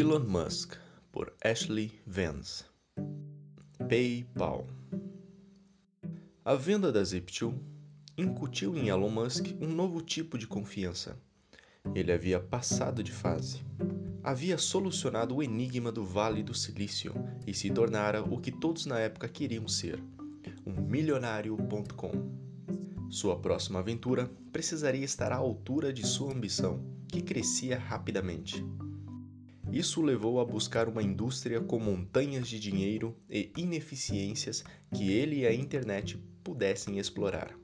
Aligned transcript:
Elon 0.00 0.20
Musk, 0.20 0.76
por 1.12 1.30
Ashley 1.44 1.92
Vance. 2.06 2.64
PayPal. 3.86 4.66
A 6.42 6.54
venda 6.54 6.90
da 6.90 7.02
Zip2 7.02 7.54
incutiu 8.16 8.74
em 8.74 8.88
Elon 8.88 9.10
Musk 9.10 9.48
um 9.60 9.68
novo 9.68 10.00
tipo 10.00 10.38
de 10.38 10.46
confiança. 10.46 11.20
Ele 11.94 12.10
havia 12.10 12.40
passado 12.40 13.02
de 13.02 13.12
fase. 13.12 13.62
Havia 14.24 14.56
solucionado 14.56 15.36
o 15.36 15.42
enigma 15.42 15.92
do 15.92 16.02
Vale 16.02 16.42
do 16.42 16.54
Silício 16.54 17.12
e 17.46 17.52
se 17.52 17.68
tornara 17.68 18.22
o 18.22 18.40
que 18.40 18.50
todos 18.50 18.86
na 18.86 18.98
época 18.98 19.28
queriam 19.28 19.68
ser: 19.68 20.02
um 20.64 20.80
milionário.com. 20.80 22.10
Sua 23.10 23.38
próxima 23.38 23.80
aventura 23.80 24.30
precisaria 24.50 25.04
estar 25.04 25.30
à 25.30 25.36
altura 25.36 25.92
de 25.92 26.06
sua 26.06 26.32
ambição, 26.32 26.82
que 27.06 27.20
crescia 27.20 27.78
rapidamente. 27.78 28.64
Isso 29.72 30.00
o 30.00 30.04
levou 30.04 30.40
a 30.40 30.44
buscar 30.44 30.88
uma 30.88 31.02
indústria 31.02 31.60
com 31.60 31.78
montanhas 31.78 32.48
de 32.48 32.58
dinheiro 32.58 33.16
e 33.28 33.52
ineficiências 33.56 34.64
que 34.92 35.12
ele 35.12 35.40
e 35.40 35.46
a 35.46 35.54
internet 35.54 36.18
pudessem 36.42 36.98
explorar. 36.98 37.54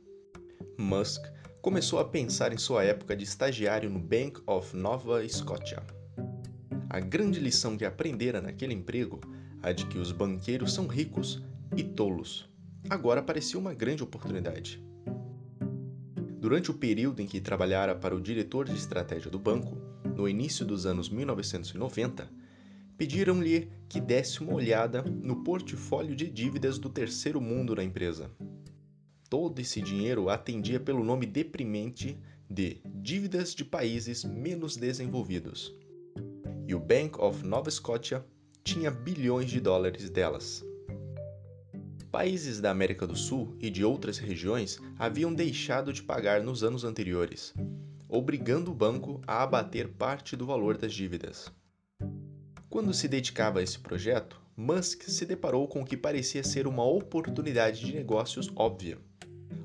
Musk 0.78 1.24
começou 1.60 1.98
a 1.98 2.04
pensar 2.04 2.52
em 2.52 2.58
sua 2.58 2.84
época 2.84 3.16
de 3.16 3.24
estagiário 3.24 3.90
no 3.90 3.98
Bank 3.98 4.40
of 4.46 4.76
Nova 4.76 5.26
Scotia. 5.28 5.82
A 6.88 7.00
grande 7.00 7.40
lição 7.40 7.76
que 7.76 7.84
aprendera 7.84 8.40
naquele 8.40 8.72
emprego, 8.72 9.20
a 9.60 9.72
de 9.72 9.84
que 9.86 9.98
os 9.98 10.12
banqueiros 10.12 10.72
são 10.72 10.86
ricos 10.86 11.42
e 11.76 11.82
tolos, 11.82 12.48
agora 12.88 13.20
parecia 13.20 13.58
uma 13.58 13.74
grande 13.74 14.04
oportunidade. 14.04 14.80
Durante 16.38 16.70
o 16.70 16.74
período 16.74 17.20
em 17.20 17.26
que 17.26 17.40
trabalhara 17.40 17.96
para 17.96 18.14
o 18.14 18.20
diretor 18.20 18.66
de 18.66 18.76
estratégia 18.76 19.28
do 19.28 19.38
banco, 19.38 19.76
no 20.16 20.26
início 20.26 20.64
dos 20.64 20.86
anos 20.86 21.10
1990, 21.10 22.30
pediram-lhe 22.96 23.68
que 23.86 24.00
desse 24.00 24.40
uma 24.40 24.54
olhada 24.54 25.02
no 25.02 25.44
portfólio 25.44 26.16
de 26.16 26.30
dívidas 26.30 26.78
do 26.78 26.88
terceiro 26.88 27.38
mundo 27.38 27.74
na 27.76 27.84
empresa. 27.84 28.30
Todo 29.28 29.60
esse 29.60 29.82
dinheiro 29.82 30.30
atendia 30.30 30.80
pelo 30.80 31.04
nome 31.04 31.26
deprimente 31.26 32.18
de 32.48 32.80
dívidas 32.86 33.54
de 33.54 33.62
países 33.62 34.24
menos 34.24 34.76
desenvolvidos. 34.76 35.74
E 36.66 36.74
o 36.74 36.80
Bank 36.80 37.20
of 37.20 37.46
Nova 37.46 37.70
Scotia 37.70 38.24
tinha 38.64 38.90
bilhões 38.90 39.50
de 39.50 39.60
dólares 39.60 40.08
delas. 40.08 40.64
Países 42.10 42.58
da 42.58 42.70
América 42.70 43.06
do 43.06 43.14
Sul 43.14 43.54
e 43.60 43.68
de 43.68 43.84
outras 43.84 44.16
regiões 44.16 44.80
haviam 44.98 45.34
deixado 45.34 45.92
de 45.92 46.02
pagar 46.02 46.42
nos 46.42 46.64
anos 46.64 46.84
anteriores, 46.84 47.52
obrigando 48.16 48.70
o 48.70 48.74
banco 48.74 49.20
a 49.26 49.42
abater 49.42 49.88
parte 49.88 50.36
do 50.36 50.46
valor 50.46 50.78
das 50.78 50.94
dívidas. 50.94 51.52
Quando 52.70 52.94
se 52.94 53.06
dedicava 53.06 53.60
a 53.60 53.62
esse 53.62 53.78
projeto, 53.78 54.40
Musk 54.56 55.02
se 55.02 55.26
deparou 55.26 55.68
com 55.68 55.82
o 55.82 55.84
que 55.84 55.96
parecia 55.96 56.42
ser 56.42 56.66
uma 56.66 56.82
oportunidade 56.82 57.84
de 57.84 57.94
negócios 57.94 58.50
óbvia. 58.56 58.98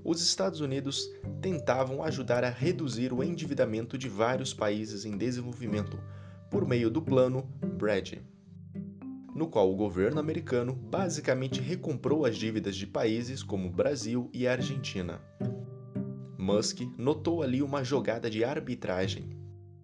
Os 0.03 0.21
Estados 0.21 0.59
Unidos 0.59 1.09
tentavam 1.41 2.03
ajudar 2.03 2.43
a 2.43 2.49
reduzir 2.49 3.13
o 3.13 3.23
endividamento 3.23 3.97
de 3.97 4.09
vários 4.09 4.53
países 4.53 5.05
em 5.05 5.17
desenvolvimento 5.17 5.97
por 6.49 6.67
meio 6.67 6.89
do 6.89 7.01
plano 7.01 7.49
BRAD, 7.77 8.21
no 9.33 9.47
qual 9.47 9.71
o 9.71 9.77
governo 9.77 10.19
americano 10.19 10.73
basicamente 10.73 11.61
recomprou 11.61 12.25
as 12.25 12.35
dívidas 12.35 12.75
de 12.75 12.85
países 12.85 13.41
como 13.41 13.69
Brasil 13.69 14.29
e 14.33 14.45
Argentina. 14.45 15.21
Musk 16.51 16.81
notou 16.97 17.41
ali 17.41 17.61
uma 17.61 17.81
jogada 17.81 18.29
de 18.29 18.43
arbitragem. 18.43 19.29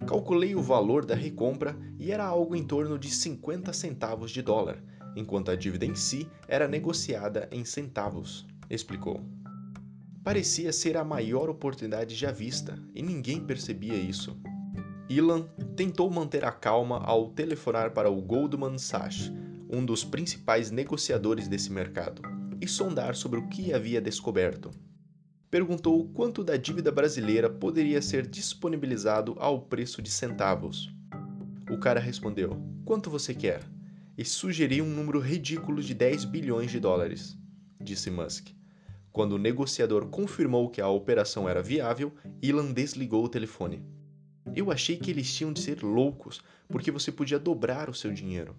Calculei 0.05 0.53
o 0.53 0.61
valor 0.61 1.05
da 1.05 1.15
recompra 1.15 1.77
e 1.97 2.11
era 2.11 2.25
algo 2.25 2.57
em 2.57 2.63
torno 2.63 2.99
de 2.99 3.09
50 3.09 3.71
centavos 3.71 4.31
de 4.31 4.41
dólar, 4.41 4.83
enquanto 5.15 5.49
a 5.49 5.55
dívida 5.55 5.85
em 5.85 5.95
si 5.95 6.29
era 6.45 6.67
negociada 6.67 7.47
em 7.53 7.63
centavos, 7.63 8.45
explicou. 8.69 9.21
Parecia 10.25 10.73
ser 10.73 10.97
a 10.97 11.05
maior 11.05 11.49
oportunidade 11.49 12.13
já 12.13 12.31
vista 12.31 12.77
e 12.93 13.01
ninguém 13.01 13.39
percebia 13.39 13.95
isso. 13.95 14.37
Elon 15.09 15.43
tentou 15.77 16.11
manter 16.11 16.43
a 16.43 16.51
calma 16.51 16.99
ao 16.99 17.29
telefonar 17.29 17.91
para 17.91 18.11
o 18.11 18.21
Goldman 18.21 18.77
Sachs, 18.77 19.31
um 19.69 19.85
dos 19.85 20.03
principais 20.03 20.69
negociadores 20.69 21.47
desse 21.47 21.71
mercado, 21.71 22.21
e 22.59 22.67
sondar 22.67 23.15
sobre 23.15 23.39
o 23.39 23.47
que 23.47 23.73
havia 23.73 24.01
descoberto 24.01 24.69
perguntou 25.49 26.09
quanto 26.09 26.43
da 26.43 26.57
dívida 26.57 26.91
brasileira 26.91 27.49
poderia 27.49 28.01
ser 28.01 28.27
disponibilizado 28.27 29.35
ao 29.39 29.61
preço 29.61 30.01
de 30.01 30.09
centavos. 30.09 30.93
O 31.71 31.77
cara 31.77 31.99
respondeu: 31.99 32.61
Quanto 32.85 33.09
você 33.09 33.33
quer? 33.33 33.61
E 34.17 34.25
sugeriu 34.25 34.83
um 34.83 34.89
número 34.89 35.19
ridículo 35.19 35.81
de 35.81 35.93
10 35.93 36.25
bilhões 36.25 36.71
de 36.71 36.79
dólares, 36.79 37.37
disse 37.79 38.09
Musk. 38.09 38.49
Quando 39.11 39.33
o 39.33 39.37
negociador 39.37 40.07
confirmou 40.07 40.69
que 40.69 40.81
a 40.81 40.87
operação 40.89 41.47
era 41.47 41.61
viável, 41.61 42.13
Elon 42.41 42.71
desligou 42.71 43.23
o 43.23 43.29
telefone. 43.29 43.83
Eu 44.55 44.71
achei 44.71 44.97
que 44.97 45.11
eles 45.11 45.33
tinham 45.33 45.53
de 45.53 45.59
ser 45.59 45.81
loucos, 45.81 46.41
porque 46.67 46.91
você 46.91 47.11
podia 47.11 47.39
dobrar 47.39 47.89
o 47.89 47.93
seu 47.93 48.11
dinheiro. 48.11 48.55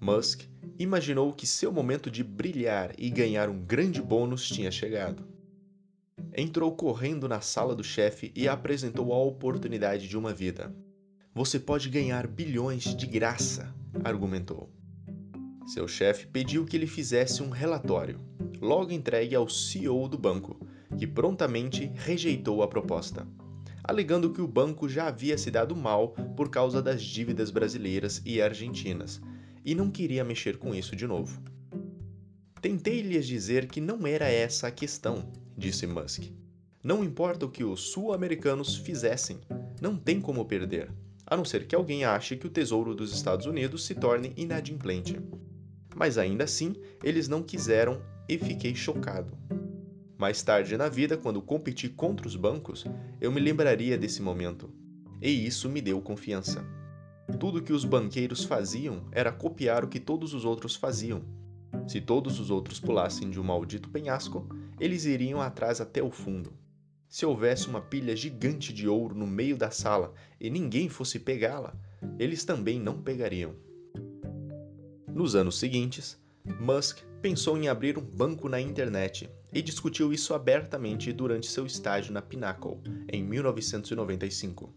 Musk 0.00 0.42
imaginou 0.78 1.32
que 1.32 1.46
seu 1.46 1.72
momento 1.72 2.10
de 2.10 2.22
brilhar 2.22 2.92
e 2.98 3.10
ganhar 3.10 3.48
um 3.48 3.60
grande 3.60 4.00
bônus 4.00 4.48
tinha 4.48 4.70
chegado 4.70 5.37
entrou 6.40 6.70
correndo 6.70 7.28
na 7.28 7.40
sala 7.40 7.74
do 7.74 7.82
chefe 7.82 8.30
e 8.32 8.46
apresentou 8.46 9.12
a 9.12 9.18
oportunidade 9.18 10.06
de 10.06 10.16
uma 10.16 10.32
vida. 10.32 10.72
Você 11.34 11.58
pode 11.58 11.88
ganhar 11.90 12.28
bilhões 12.28 12.94
de 12.94 13.06
graça, 13.06 13.74
argumentou. 14.04 14.70
Seu 15.66 15.88
chefe 15.88 16.28
pediu 16.28 16.64
que 16.64 16.76
ele 16.76 16.86
fizesse 16.86 17.42
um 17.42 17.50
relatório, 17.50 18.20
logo 18.60 18.92
entregue 18.92 19.34
ao 19.34 19.48
CEO 19.48 20.08
do 20.08 20.16
banco, 20.16 20.64
que 20.96 21.08
prontamente 21.08 21.90
rejeitou 21.96 22.62
a 22.62 22.68
proposta, 22.68 23.26
alegando 23.82 24.32
que 24.32 24.40
o 24.40 24.46
banco 24.46 24.88
já 24.88 25.08
havia 25.08 25.36
se 25.36 25.50
dado 25.50 25.74
mal 25.74 26.10
por 26.36 26.50
causa 26.50 26.80
das 26.80 27.02
dívidas 27.02 27.50
brasileiras 27.50 28.22
e 28.24 28.40
argentinas 28.40 29.20
e 29.64 29.74
não 29.74 29.90
queria 29.90 30.22
mexer 30.22 30.56
com 30.56 30.72
isso 30.72 30.94
de 30.94 31.06
novo. 31.06 31.42
Tentei 32.62 33.02
lhes 33.02 33.26
dizer 33.26 33.66
que 33.66 33.80
não 33.80 34.06
era 34.06 34.28
essa 34.28 34.68
a 34.68 34.70
questão, 34.70 35.30
disse 35.58 35.86
Musk. 35.86 36.30
Não 36.82 37.02
importa 37.02 37.44
o 37.44 37.50
que 37.50 37.64
os 37.64 37.90
sul-americanos 37.90 38.76
fizessem, 38.76 39.40
não 39.80 39.96
tem 39.96 40.20
como 40.20 40.44
perder, 40.44 40.90
a 41.26 41.36
não 41.36 41.44
ser 41.44 41.66
que 41.66 41.74
alguém 41.74 42.04
ache 42.04 42.36
que 42.36 42.46
o 42.46 42.50
tesouro 42.50 42.94
dos 42.94 43.12
Estados 43.12 43.44
Unidos 43.44 43.84
se 43.84 43.96
torne 43.96 44.32
inadimplente. 44.36 45.20
Mas 45.96 46.16
ainda 46.16 46.44
assim, 46.44 46.76
eles 47.02 47.26
não 47.26 47.42
quiseram 47.42 48.00
e 48.28 48.38
fiquei 48.38 48.74
chocado. 48.74 49.36
Mais 50.16 50.42
tarde 50.42 50.76
na 50.76 50.88
vida, 50.88 51.16
quando 51.16 51.42
competi 51.42 51.88
contra 51.88 52.26
os 52.26 52.36
bancos, 52.36 52.86
eu 53.20 53.32
me 53.32 53.40
lembraria 53.40 53.98
desse 53.98 54.22
momento. 54.22 54.70
E 55.20 55.28
isso 55.28 55.68
me 55.68 55.80
deu 55.80 56.00
confiança. 56.00 56.64
Tudo 57.38 57.62
que 57.62 57.72
os 57.72 57.84
banqueiros 57.84 58.44
faziam 58.44 59.02
era 59.10 59.32
copiar 59.32 59.84
o 59.84 59.88
que 59.88 60.00
todos 60.00 60.32
os 60.34 60.44
outros 60.44 60.76
faziam. 60.76 61.22
Se 61.86 62.00
todos 62.00 62.40
os 62.40 62.50
outros 62.50 62.80
pulassem 62.80 63.28
de 63.28 63.40
um 63.40 63.44
maldito 63.44 63.88
penhasco, 63.90 64.48
eles 64.80 65.04
iriam 65.04 65.40
atrás 65.40 65.80
até 65.80 66.02
o 66.02 66.10
fundo. 66.10 66.52
Se 67.08 67.24
houvesse 67.24 67.68
uma 67.68 67.80
pilha 67.80 68.14
gigante 68.14 68.72
de 68.72 68.86
ouro 68.86 69.14
no 69.14 69.26
meio 69.26 69.56
da 69.56 69.70
sala 69.70 70.12
e 70.38 70.50
ninguém 70.50 70.88
fosse 70.88 71.18
pegá-la, 71.18 71.74
eles 72.18 72.44
também 72.44 72.78
não 72.78 73.00
pegariam. 73.00 73.54
Nos 75.08 75.34
anos 75.34 75.58
seguintes, 75.58 76.18
Musk 76.60 76.98
pensou 77.20 77.56
em 77.58 77.68
abrir 77.68 77.98
um 77.98 78.02
banco 78.02 78.48
na 78.48 78.60
internet 78.60 79.28
e 79.52 79.62
discutiu 79.62 80.12
isso 80.12 80.34
abertamente 80.34 81.12
durante 81.12 81.48
seu 81.48 81.66
estágio 81.66 82.12
na 82.12 82.22
Pinnacle, 82.22 82.78
em 83.10 83.22
1995. 83.22 84.72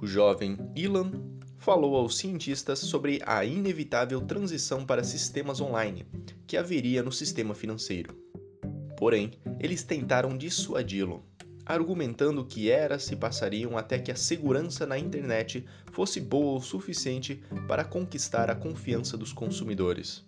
O 0.00 0.06
jovem 0.06 0.56
Elon 0.76 1.10
falou 1.56 1.96
aos 1.96 2.18
cientistas 2.18 2.78
sobre 2.78 3.20
a 3.26 3.44
inevitável 3.44 4.20
transição 4.20 4.84
para 4.84 5.02
sistemas 5.02 5.60
online 5.60 6.06
que 6.46 6.56
haveria 6.56 7.02
no 7.02 7.10
sistema 7.10 7.54
financeiro. 7.54 8.27
Porém, 8.98 9.30
eles 9.60 9.84
tentaram 9.84 10.36
dissuadi-lo, 10.36 11.24
argumentando 11.64 12.44
que 12.44 12.68
eras 12.68 13.04
se 13.04 13.14
passariam 13.14 13.78
até 13.78 13.96
que 13.96 14.10
a 14.10 14.16
segurança 14.16 14.84
na 14.84 14.98
internet 14.98 15.64
fosse 15.92 16.20
boa 16.20 16.58
o 16.58 16.60
suficiente 16.60 17.40
para 17.68 17.84
conquistar 17.84 18.50
a 18.50 18.56
confiança 18.56 19.16
dos 19.16 19.32
consumidores. 19.32 20.26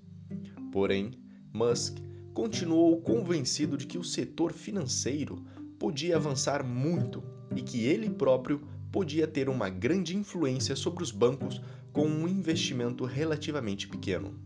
Porém, 0.71 1.11
Musk 1.53 1.99
continuou 2.33 3.03
convencido 3.03 3.77
de 3.77 3.87
que 3.87 3.99
o 3.99 4.05
setor 4.05 4.53
financeiro 4.53 5.45
podia 5.77 6.15
avançar 6.15 6.63
muito 6.63 7.25
e 7.57 7.63
que 7.63 7.85
ele 7.85 8.09
próprio 8.09 8.61
podia 8.93 9.27
ter 9.27 9.49
uma 9.49 9.69
grande 9.69 10.17
influência 10.17 10.77
sobre 10.77 11.03
os 11.03 11.11
bancos 11.11 11.61
com 11.93 12.07
um 12.07 12.29
investimento 12.29 13.05
relativamente 13.05 13.89
pequeno. 13.89 14.39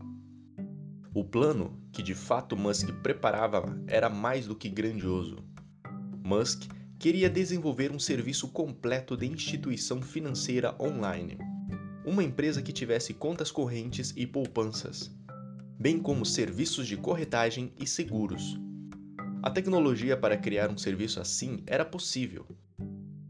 O 1.15 1.23
plano 1.23 1.81
que 1.93 2.03
de 2.03 2.13
fato 2.13 2.57
Musk 2.57 2.91
preparava 3.01 3.81
era 3.87 4.09
mais 4.09 4.47
do 4.47 4.53
que 4.53 4.67
grandioso. 4.67 5.37
Musk 6.21 6.63
queria 6.99 7.29
desenvolver 7.29 7.89
um 7.89 7.97
serviço 7.97 8.49
completo 8.49 9.15
de 9.15 9.25
instituição 9.25 10.01
financeira 10.01 10.75
online. 10.77 11.37
uma 12.05 12.21
empresa 12.21 12.61
que 12.61 12.73
tivesse 12.73 13.13
contas 13.13 13.49
correntes 13.49 14.13
e 14.17 14.27
poupanças, 14.27 15.09
bem 15.79 15.99
como 15.99 16.25
serviços 16.25 16.85
de 16.85 16.97
corretagem 16.97 17.71
e 17.79 17.87
seguros. 17.87 18.59
A 19.41 19.49
tecnologia 19.49 20.17
para 20.17 20.35
criar 20.35 20.69
um 20.69 20.77
serviço 20.77 21.21
assim 21.21 21.63
era 21.65 21.85
possível, 21.85 22.45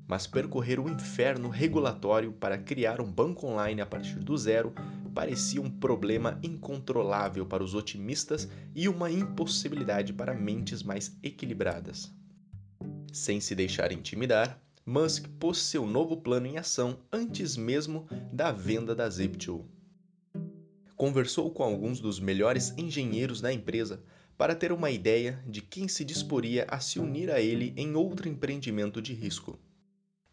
mas 0.07 0.25
percorrer 0.25 0.79
o 0.79 0.89
inferno 0.89 1.49
regulatório 1.49 2.33
para 2.33 2.57
criar 2.57 2.99
um 2.99 3.09
banco 3.09 3.45
online 3.45 3.79
a 3.79 3.85
partir 3.85 4.17
do 4.19 4.35
zero 4.35 4.73
parecia 5.15 5.61
um 5.61 5.69
problema 5.69 6.37
incontrolável 6.43 7.45
para 7.45 7.63
os 7.63 7.73
otimistas 7.73 8.49
e 8.75 8.89
uma 8.89 9.09
impossibilidade 9.09 10.11
para 10.11 10.33
mentes 10.33 10.83
mais 10.83 11.17
equilibradas. 11.23 12.13
Sem 13.13 13.39
se 13.39 13.55
deixar 13.55 13.93
intimidar, 13.93 14.61
Musk 14.85 15.27
pôs 15.39 15.57
seu 15.59 15.87
novo 15.87 16.17
plano 16.17 16.47
em 16.47 16.57
ação 16.57 16.99
antes 17.11 17.55
mesmo 17.55 18.05
da 18.31 18.51
venda 18.51 18.93
da 18.93 19.07
Zip2. 19.07 19.63
Conversou 20.97 21.49
com 21.49 21.63
alguns 21.63 22.01
dos 22.01 22.19
melhores 22.19 22.73
engenheiros 22.77 23.39
da 23.39 23.53
empresa 23.53 24.03
para 24.37 24.53
ter 24.53 24.73
uma 24.73 24.91
ideia 24.91 25.41
de 25.47 25.61
quem 25.61 25.87
se 25.87 26.03
disporia 26.03 26.65
a 26.69 26.81
se 26.81 26.99
unir 26.99 27.31
a 27.31 27.39
ele 27.39 27.73
em 27.77 27.95
outro 27.95 28.27
empreendimento 28.27 29.01
de 29.01 29.13
risco. 29.13 29.57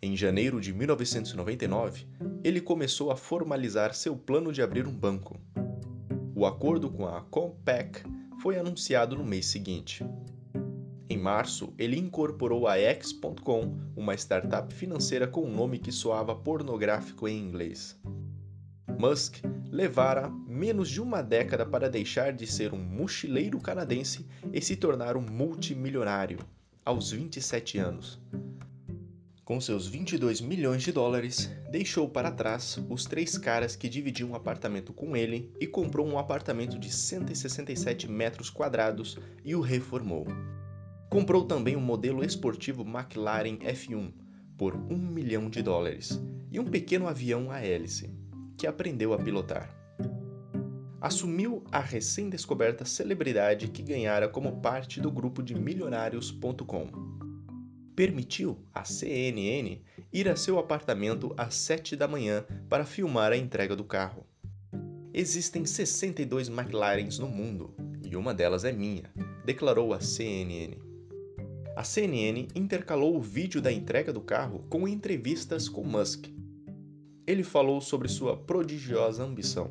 Em 0.05 0.17
janeiro 0.17 0.61
de 0.61 0.73
1999, 0.73 2.09
ele 2.43 2.61
começou 2.61 3.13
a 3.13 3.17
formalizar 3.17 3.95
seu 3.95 4.17
plano 4.17 4.53
de 4.53 4.61
abrir 4.61 4.85
um 4.85 4.93
banco. 4.93 5.41
O 6.35 6.45
acordo 6.45 6.91
com 6.91 7.07
a 7.07 7.21
Compaq 7.21 8.03
foi 8.41 8.59
anunciado 8.59 9.17
no 9.17 9.25
mês 9.25 9.47
seguinte. 9.47 10.05
Em 11.09 11.17
março, 11.17 11.73
ele 11.79 11.97
incorporou 11.97 12.67
a 12.67 12.77
X.com, 12.77 13.77
uma 13.95 14.15
startup 14.15 14.75
financeira 14.75 15.29
com 15.29 15.45
um 15.45 15.55
nome 15.55 15.79
que 15.79 15.93
soava 15.93 16.35
pornográfico 16.35 17.29
em 17.29 17.39
inglês. 17.39 17.97
Musk 18.99 19.37
levara 19.71 20.29
menos 20.49 20.91
de 20.91 21.01
uma 21.01 21.23
década 21.23 21.65
para 21.65 21.89
deixar 21.89 22.33
de 22.33 22.45
ser 22.49 22.75
um 22.75 22.83
mochileiro 22.83 23.61
canadense 23.61 24.27
e 24.53 24.61
se 24.61 24.75
tornar 24.75 25.17
um 25.17 25.23
multimilionário, 25.23 26.41
aos 26.85 27.13
27 27.13 27.79
anos. 27.79 28.21
Com 29.45 29.61
seus 29.61 29.89
22 29.89 30.41
milhões 30.41 30.85
de 30.85 30.93
dólares, 30.93 31.51
deixou 31.69 32.09
para 32.09 32.31
trás 32.31 32.79
os 32.89 33.05
três 33.05 33.37
caras 33.37 33.75
que 33.75 33.89
dividiam 33.89 34.31
um 34.31 34.35
apartamento 34.37 34.93
com 34.93 35.17
ele 35.17 35.53
e 35.61 35.67
comprou 35.67 36.07
um 36.07 36.17
apartamento 36.17 36.79
de 36.79 36.93
167 36.93 38.09
metros 38.09 38.49
quadrados 38.49 39.19
e 39.45 39.57
o 39.57 39.61
reformou. 39.61 40.29
Comprou 41.11 41.45
também 41.45 41.75
um 41.77 41.81
modelo 41.81 42.25
esportivo 42.25 42.83
McLaren 42.83 43.59
F1 43.59 44.13
por 44.57 44.77
1 44.77 44.97
milhão 44.97 45.51
de 45.51 45.61
dólares 45.61 46.23
e 46.53 46.61
um 46.61 46.65
pequeno 46.65 47.09
avião 47.09 47.51
a 47.51 47.61
hélice, 47.61 48.15
que 48.57 48.69
aprendeu 48.69 49.13
a 49.13 49.19
pilotar. 49.19 49.77
Assumiu 51.01 51.65
a 51.73 51.81
recém-descoberta 51.81 52.85
celebridade 52.85 53.67
que 53.67 53.83
ganhara 53.83 54.29
como 54.29 54.61
parte 54.61 55.01
do 55.01 55.11
grupo 55.11 55.43
de 55.43 55.53
milionários.com 55.53 57.22
permitiu 58.03 58.59
à 58.75 58.85
CNN 58.85 59.81
ir 60.13 60.29
a 60.29 60.35
seu 60.35 60.59
apartamento 60.59 61.33
às 61.37 61.55
7 61.55 61.95
da 61.95 62.09
manhã 62.09 62.45
para 62.69 62.85
filmar 62.85 63.31
a 63.31 63.37
entrega 63.37 63.77
do 63.77 63.85
carro. 63.85 64.27
Existem 65.15 65.65
62 65.65 66.49
McLarens 66.49 67.21
no 67.21 67.29
mundo 67.29 67.73
e 68.03 68.17
uma 68.17 68.35
delas 68.35 68.65
é 68.65 68.73
minha, 68.73 69.05
declarou 69.45 69.95
a 69.95 70.01
CNN. 70.01 70.79
A 71.77 71.85
CNN 71.85 72.49
intercalou 72.57 73.17
o 73.17 73.23
vídeo 73.23 73.63
da 73.63 73.71
entrega 73.71 74.13
do 74.13 74.21
carro 74.21 74.67
com 74.69 74.89
entrevistas 74.89 75.69
com 75.69 75.85
Musk. 75.85 76.27
Ele 77.25 77.45
falou 77.45 77.81
sobre 77.81 78.09
sua 78.09 78.37
prodigiosa 78.37 79.23
ambição. 79.23 79.71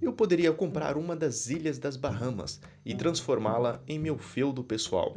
Eu 0.00 0.14
poderia 0.14 0.50
comprar 0.50 0.96
uma 0.96 1.14
das 1.14 1.50
ilhas 1.50 1.78
das 1.78 1.98
Bahamas 1.98 2.58
e 2.86 2.94
transformá-la 2.94 3.82
em 3.86 3.98
meu 3.98 4.16
feudo 4.16 4.64
pessoal 4.64 5.14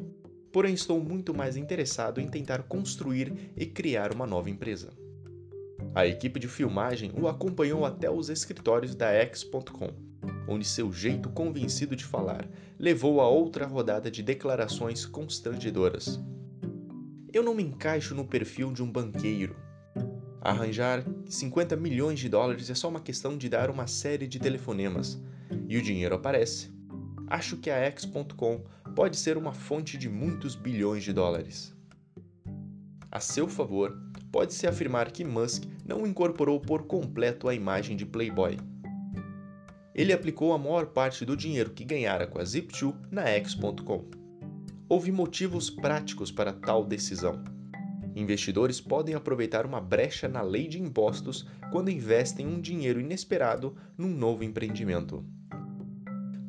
porém 0.54 0.76
estou 0.76 1.04
muito 1.04 1.34
mais 1.34 1.58
interessado 1.58 2.22
em 2.22 2.30
tentar 2.30 2.62
construir 2.64 3.52
e 3.58 3.66
criar 3.66 4.14
uma 4.14 4.28
nova 4.28 4.52
empresa. 4.52 4.94
A 5.96 6.06
equipe 6.06 6.40
de 6.40 6.48
filmagem 6.48 7.12
o 7.20 7.28
acompanhou 7.28 7.84
até 7.84 8.10
os 8.10 8.30
escritórios 8.30 8.96
da 8.96 9.12
X.com, 9.12 9.90
onde 10.48 10.64
seu 10.64 10.94
jeito 10.94 11.30
convencido 11.30 11.96
de 11.96 12.06
falar 12.06 12.48
levou 12.80 13.20
a 13.20 13.28
outra 13.28 13.66
rodada 13.66 14.12
de 14.12 14.22
declarações 14.22 15.08
constrangedoras. 15.08 16.20
Eu 17.34 17.42
não 17.42 17.56
me 17.56 17.64
encaixo 17.64 18.14
no 18.14 18.26
perfil 18.26 18.72
de 18.72 18.84
um 18.84 18.92
banqueiro. 18.92 19.56
Arranjar 20.40 21.04
50 21.26 21.76
milhões 21.76 22.20
de 22.20 22.30
dólares 22.30 22.70
é 22.70 22.76
só 22.76 22.90
uma 22.90 23.00
questão 23.00 23.36
de 23.36 23.50
dar 23.50 23.72
uma 23.72 23.88
série 23.88 24.28
de 24.28 24.38
telefonemas, 24.38 25.20
e 25.68 25.78
o 25.78 25.82
dinheiro 25.82 26.14
aparece. 26.14 26.72
Acho 27.28 27.58
que 27.58 27.72
a 27.72 27.78
X.com 27.78 28.64
pode 28.96 29.18
ser 29.18 29.38
uma 29.38 29.52
fonte 29.52 29.98
de 29.98 30.08
muitos 30.08 30.56
bilhões 30.56 31.04
de 31.04 31.12
dólares. 31.14 31.76
A 33.12 33.20
seu 33.20 33.48
favor, 33.48 33.96
pode-se 34.32 34.66
afirmar 34.66 35.12
que 35.12 35.24
Musk 35.24 35.66
não 35.86 36.08
incorporou 36.08 36.60
por 36.60 36.84
completo 36.88 37.48
a 37.48 37.54
imagem 37.54 37.96
de 37.96 38.06
Playboy. 38.06 38.58
Ele 39.94 40.12
aplicou 40.12 40.54
a 40.54 40.58
maior 40.58 40.88
parte 40.88 41.24
do 41.24 41.38
dinheiro 41.38 41.70
que 41.70 41.84
ganhara 41.84 42.26
com 42.26 42.40
a 42.40 42.44
Zip2 42.44 42.96
na 43.12 43.24
X.com. 43.24 44.06
Houve 44.90 45.12
motivos 45.12 45.70
práticos 45.70 46.32
para 46.32 46.52
tal 46.52 46.84
decisão. 46.84 47.44
Investidores 48.16 48.82
podem 48.82 49.16
aproveitar 49.16 49.66
uma 49.66 49.82
brecha 49.82 50.28
na 50.28 50.42
lei 50.42 50.68
de 50.68 50.82
impostos 50.82 51.48
quando 51.72 51.90
investem 51.90 52.46
um 52.48 52.60
dinheiro 52.60 53.00
inesperado 53.00 53.76
num 53.98 54.10
novo 54.10 54.44
empreendimento. 54.44 55.24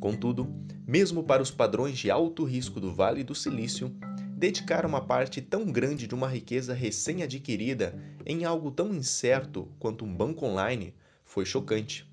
Contudo, 0.00 0.54
mesmo 0.86 1.24
para 1.24 1.42
os 1.42 1.50
padrões 1.50 1.98
de 1.98 2.10
alto 2.10 2.44
risco 2.44 2.78
do 2.78 2.92
Vale 2.92 3.24
do 3.24 3.34
Silício, 3.34 3.90
dedicar 4.36 4.84
uma 4.84 5.00
parte 5.00 5.40
tão 5.40 5.64
grande 5.72 6.06
de 6.06 6.14
uma 6.14 6.28
riqueza 6.28 6.74
recém-adquirida 6.74 7.98
em 8.26 8.44
algo 8.44 8.70
tão 8.70 8.94
incerto 8.94 9.68
quanto 9.78 10.04
um 10.04 10.14
banco 10.14 10.44
online 10.44 10.94
foi 11.24 11.46
chocante. 11.46 12.06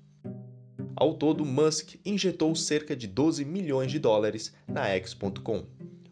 Ao 0.96 1.14
todo, 1.14 1.44
Musk 1.44 1.96
injetou 2.04 2.54
cerca 2.54 2.96
de 2.96 3.06
12 3.06 3.44
milhões 3.44 3.90
de 3.90 3.98
dólares 3.98 4.54
na 4.66 4.86
X.com, 4.86 5.66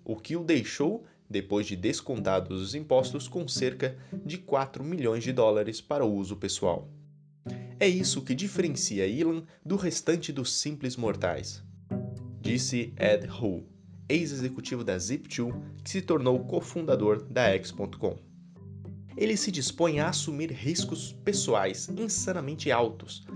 o 0.05 0.17
que 0.17 0.37
o 0.37 0.45
deixou, 0.45 1.05
depois 1.29 1.67
de 1.67 1.77
descontados 1.77 2.61
os 2.61 2.75
impostos, 2.75 3.29
com 3.29 3.47
cerca 3.49 3.97
de 4.25 4.37
4 4.37 4.85
milhões 4.85 5.23
de 5.23 5.33
dólares 5.33 5.81
para 5.81 6.05
uso 6.05 6.37
pessoal. 6.37 6.91
É 7.79 7.89
isso 7.89 8.23
que 8.23 8.35
diferencia 8.35 9.07
Elon 9.07 9.43
do 9.65 9.77
restante 9.77 10.33
dos 10.33 10.53
simples 10.53 10.97
mortais 10.97 11.63
disse 12.41 12.93
Ed 12.99 13.29
Hu, 13.29 13.65
ex-executivo 14.09 14.83
da 14.83 14.97
Zip2 14.97 15.53
que 15.85 15.91
se 15.91 16.03
tornou 16.03 16.45
cofundador 16.47 17.23
da 17.25 17.49
X.com. 17.51 18.19
Ele 19.17 19.37
se 19.37 19.51
dispõe 19.51 20.01
a 20.01 20.09
assumir 20.09 20.51
riscos 20.51 21.13
pessoais 21.25 21.89
insanamente 21.89 22.73
altos. 22.73 23.27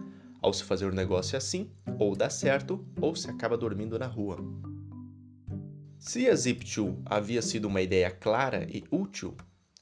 Ao 0.41 0.53
se 0.53 0.65
fazer 0.65 0.87
um 0.87 0.95
negócio 0.95 1.37
assim, 1.37 1.71
ou 1.99 2.17
dá 2.17 2.31
certo 2.31 2.85
ou 3.01 3.15
se 3.15 3.31
acaba 3.31 3.57
dormindo 3.57 3.99
na 3.99 4.07
rua. 4.07 4.39
Se 5.99 6.29
a 6.29 6.35
Zip2 6.35 7.03
havia 7.07 7.43
sido 7.43 7.67
uma 7.67 7.81
ideia 7.81 8.11
clara 8.11 8.67
e 8.71 8.85
útil, 8.91 9.37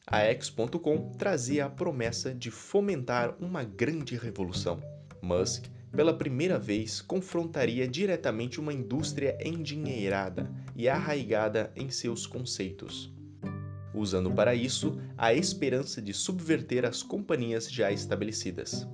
a 0.06 0.20
X.com 0.20 1.12
trazia 1.16 1.66
a 1.66 1.70
promessa 1.70 2.34
de 2.34 2.50
fomentar 2.50 3.36
uma 3.40 3.64
grande 3.64 4.16
revolução. 4.16 4.80
Musk 5.22 5.66
pela 5.92 6.14
primeira 6.14 6.58
vez, 6.58 7.02
confrontaria 7.02 7.86
diretamente 7.86 8.58
uma 8.58 8.72
indústria 8.72 9.36
endinheirada 9.44 10.50
e 10.74 10.88
arraigada 10.88 11.70
em 11.76 11.90
seus 11.90 12.26
conceitos, 12.26 13.12
usando 13.94 14.30
para 14.30 14.54
isso 14.54 14.98
a 15.18 15.34
esperança 15.34 16.00
de 16.00 16.14
subverter 16.14 16.86
as 16.86 17.02
companhias 17.02 17.70
já 17.70 17.92
estabelecidas. 17.92 18.88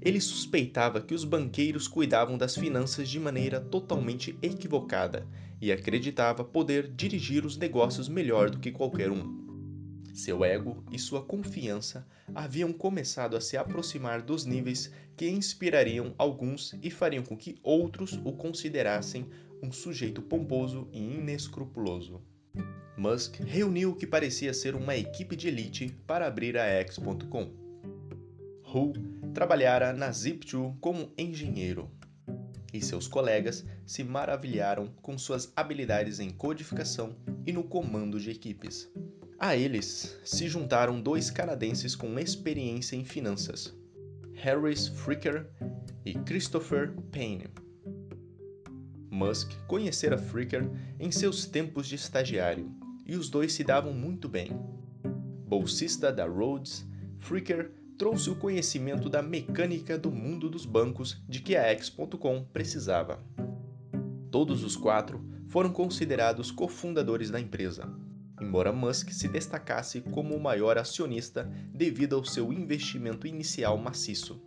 Ele 0.00 0.20
suspeitava 0.20 1.00
que 1.00 1.14
os 1.14 1.24
banqueiros 1.24 1.88
cuidavam 1.88 2.38
das 2.38 2.54
finanças 2.54 3.08
de 3.08 3.18
maneira 3.18 3.58
totalmente 3.58 4.38
equivocada 4.40 5.26
e 5.60 5.72
acreditava 5.72 6.44
poder 6.44 6.92
dirigir 6.94 7.44
os 7.44 7.56
negócios 7.56 8.08
melhor 8.08 8.50
do 8.50 8.58
que 8.58 8.70
qualquer 8.70 9.10
um. 9.10 9.43
Seu 10.14 10.44
ego 10.44 10.84
e 10.92 10.98
sua 10.98 11.24
confiança 11.24 12.06
haviam 12.32 12.72
começado 12.72 13.36
a 13.36 13.40
se 13.40 13.56
aproximar 13.56 14.22
dos 14.22 14.46
níveis 14.46 14.92
que 15.16 15.28
inspirariam 15.28 16.14
alguns 16.16 16.72
e 16.80 16.88
fariam 16.88 17.24
com 17.24 17.36
que 17.36 17.58
outros 17.64 18.12
o 18.24 18.32
considerassem 18.32 19.26
um 19.60 19.72
sujeito 19.72 20.22
pomposo 20.22 20.88
e 20.92 21.00
inescrupuloso. 21.00 22.22
Musk 22.96 23.40
reuniu 23.40 23.90
o 23.90 23.96
que 23.96 24.06
parecia 24.06 24.54
ser 24.54 24.76
uma 24.76 24.96
equipe 24.96 25.34
de 25.34 25.48
elite 25.48 25.88
para 26.06 26.28
abrir 26.28 26.56
a 26.56 26.64
X.com. 26.64 27.50
Hu 28.72 28.92
trabalhara 29.34 29.92
na 29.92 30.10
Zip2 30.10 30.76
como 30.80 31.12
engenheiro, 31.18 31.90
e 32.72 32.80
seus 32.80 33.08
colegas 33.08 33.64
se 33.84 34.04
maravilharam 34.04 34.88
com 35.02 35.18
suas 35.18 35.52
habilidades 35.56 36.20
em 36.20 36.30
codificação 36.30 37.16
e 37.44 37.52
no 37.52 37.64
comando 37.64 38.20
de 38.20 38.30
equipes. 38.30 38.90
A 39.38 39.56
eles 39.56 40.18
se 40.24 40.48
juntaram 40.48 41.00
dois 41.00 41.30
canadenses 41.30 41.96
com 41.96 42.18
experiência 42.18 42.96
em 42.96 43.04
finanças, 43.04 43.74
Harris 44.32 44.86
Fricker 44.88 45.50
e 46.04 46.14
Christopher 46.14 46.94
Payne. 47.10 47.48
Musk 49.10 49.52
conhecera 49.66 50.16
Fricker 50.16 50.70
em 50.98 51.10
seus 51.10 51.46
tempos 51.46 51.86
de 51.86 51.96
estagiário 51.96 52.72
e 53.06 53.16
os 53.16 53.28
dois 53.28 53.52
se 53.52 53.64
davam 53.64 53.92
muito 53.92 54.28
bem. 54.28 54.50
Bolsista 55.46 56.12
da 56.12 56.26
Rhodes, 56.26 56.86
Fricker 57.18 57.72
trouxe 57.98 58.30
o 58.30 58.36
conhecimento 58.36 59.08
da 59.08 59.22
mecânica 59.22 59.98
do 59.98 60.10
mundo 60.10 60.48
dos 60.48 60.64
bancos 60.64 61.22
de 61.28 61.40
que 61.40 61.56
a 61.56 61.62
X.com 61.62 62.44
precisava. 62.52 63.22
Todos 64.30 64.64
os 64.64 64.76
quatro 64.76 65.24
foram 65.48 65.70
considerados 65.70 66.50
cofundadores 66.50 67.30
da 67.30 67.40
empresa, 67.40 67.88
embora 68.44 68.72
Musk 68.72 69.10
se 69.10 69.26
destacasse 69.26 70.00
como 70.00 70.36
o 70.36 70.40
maior 70.40 70.78
acionista 70.78 71.50
devido 71.72 72.14
ao 72.14 72.24
seu 72.24 72.52
investimento 72.52 73.26
inicial 73.26 73.76
maciço. 73.78 74.40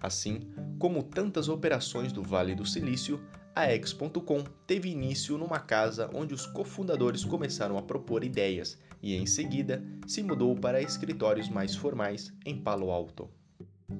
Assim, 0.00 0.40
como 0.78 1.02
tantas 1.02 1.48
operações 1.48 2.12
do 2.12 2.22
Vale 2.22 2.54
do 2.54 2.66
Silício, 2.66 3.22
a 3.54 3.66
X.com 3.66 4.42
teve 4.66 4.88
início 4.88 5.36
numa 5.36 5.60
casa 5.60 6.10
onde 6.14 6.34
os 6.34 6.46
cofundadores 6.46 7.24
começaram 7.24 7.76
a 7.76 7.82
propor 7.82 8.24
ideias 8.24 8.78
e, 9.02 9.14
em 9.14 9.26
seguida, 9.26 9.84
se 10.06 10.22
mudou 10.22 10.56
para 10.56 10.80
escritórios 10.80 11.48
mais 11.48 11.76
formais 11.76 12.32
em 12.46 12.56
Palo 12.56 12.90
Alto. 12.90 13.30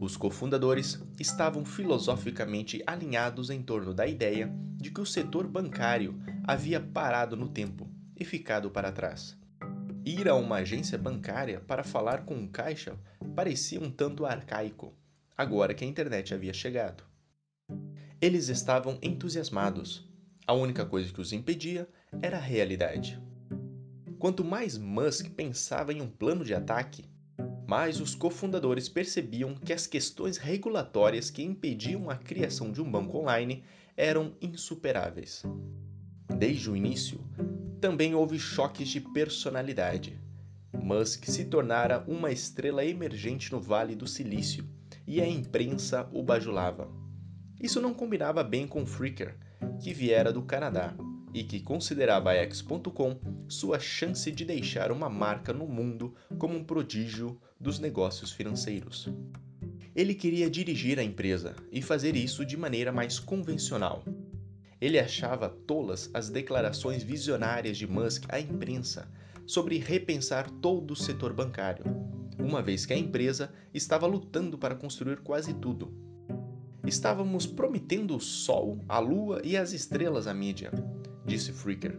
Os 0.00 0.16
cofundadores 0.16 1.00
estavam 1.21 1.66
filosoficamente 1.66 2.83
alinhados 2.87 3.50
em 3.50 3.62
torno 3.62 3.92
da 3.92 4.07
ideia 4.07 4.50
de 4.76 4.90
que 4.90 5.02
o 5.02 5.07
setor 5.07 5.47
bancário 5.47 6.19
havia 6.45 6.81
parado 6.81 7.37
no 7.37 7.49
tempo 7.49 7.91
e 8.23 8.25
ficado 8.25 8.71
para 8.71 8.93
trás. 8.93 9.37
Ir 10.05 10.29
a 10.29 10.35
uma 10.35 10.57
agência 10.57 10.97
bancária 10.97 11.61
para 11.61 11.83
falar 11.83 12.25
com 12.25 12.35
um 12.35 12.47
caixa 12.47 12.97
parecia 13.35 13.81
um 13.81 13.91
tanto 13.91 14.25
arcaico, 14.25 14.95
agora 15.37 15.75
que 15.75 15.85
a 15.85 15.88
internet 15.88 16.33
havia 16.33 16.52
chegado. 16.52 17.05
Eles 18.21 18.49
estavam 18.49 18.97
entusiasmados. 19.02 20.09
A 20.47 20.52
única 20.52 20.87
coisa 20.87 21.12
que 21.12 21.21
os 21.21 21.33
impedia 21.33 21.88
era 22.21 22.37
a 22.37 22.41
realidade. 22.41 23.21
Quanto 24.21 24.45
mais 24.45 24.79
Musk 24.79 25.31
pensava 25.31 25.93
em 25.93 26.00
um 26.00 26.09
plano 26.09 26.45
de 26.45 26.55
ataque, 26.55 27.05
mais 27.67 28.00
os 28.00 28.14
cofundadores 28.14 28.88
percebiam 28.88 29.55
que 29.55 29.73
as 29.73 29.87
questões 29.87 30.37
regulatórias 30.37 31.29
que 31.29 31.43
impediam 31.43 32.09
a 32.09 32.17
criação 32.17 32.71
de 32.71 32.81
um 32.81 32.88
banco 32.88 33.19
online 33.19 33.64
eram 33.97 34.37
insuperáveis. 34.41 35.43
Desde 36.38 36.71
o 36.71 36.76
início, 36.76 37.21
também 37.82 38.14
houve 38.14 38.38
choques 38.38 38.88
de 38.88 39.00
personalidade. 39.00 40.16
Musk 40.72 41.24
se 41.24 41.46
tornara 41.46 42.04
uma 42.06 42.30
estrela 42.30 42.84
emergente 42.84 43.50
no 43.50 43.60
Vale 43.60 43.96
do 43.96 44.06
Silício 44.06 44.64
e 45.04 45.20
a 45.20 45.26
imprensa 45.26 46.08
o 46.12 46.22
bajulava. 46.22 46.88
Isso 47.60 47.80
não 47.80 47.92
combinava 47.92 48.44
bem 48.44 48.68
com 48.68 48.86
Fricker, 48.86 49.36
que 49.80 49.92
viera 49.92 50.32
do 50.32 50.42
Canadá 50.42 50.94
e 51.34 51.42
que 51.42 51.58
considerava 51.58 52.30
a 52.30 52.34
X.com 52.34 53.18
sua 53.48 53.80
chance 53.80 54.30
de 54.30 54.44
deixar 54.44 54.92
uma 54.92 55.10
marca 55.10 55.52
no 55.52 55.66
mundo 55.66 56.14
como 56.38 56.56
um 56.56 56.62
prodígio 56.62 57.36
dos 57.58 57.80
negócios 57.80 58.30
financeiros. 58.30 59.08
Ele 59.92 60.14
queria 60.14 60.48
dirigir 60.48 61.00
a 61.00 61.02
empresa 61.02 61.56
e 61.72 61.82
fazer 61.82 62.14
isso 62.14 62.46
de 62.46 62.56
maneira 62.56 62.92
mais 62.92 63.18
convencional. 63.18 64.04
Ele 64.82 64.98
achava 64.98 65.48
tolas 65.48 66.10
as 66.12 66.28
declarações 66.28 67.02
visionárias 67.02 67.78
de 67.78 67.86
Musk 67.86 68.24
à 68.28 68.38
imprensa 68.38 69.08
sobre 69.46 69.78
repensar 69.78 70.50
todo 70.50 70.90
o 70.90 70.96
setor 70.96 71.32
bancário, 71.32 71.84
uma 72.38 72.60
vez 72.60 72.84
que 72.84 72.92
a 72.92 72.98
empresa 72.98 73.50
estava 73.72 74.06
lutando 74.06 74.58
para 74.58 74.74
construir 74.74 75.20
quase 75.20 75.54
tudo 75.54 76.02
Estávamos 76.84 77.46
prometendo 77.46 78.16
o 78.16 78.20
sol, 78.20 78.80
a 78.88 78.98
lua 78.98 79.40
e 79.44 79.56
as 79.56 79.72
estrelas 79.72 80.26
à 80.26 80.34
mídia, 80.34 80.72
disse 81.24 81.52
Fricker. 81.52 81.96